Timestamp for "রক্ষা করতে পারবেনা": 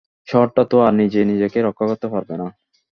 1.67-2.47